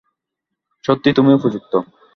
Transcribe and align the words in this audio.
সত্যি 0.83 1.09
তুমি 1.17 1.31
উপযুক্ত? 1.33 1.73